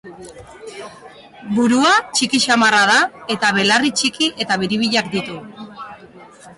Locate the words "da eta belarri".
2.93-3.95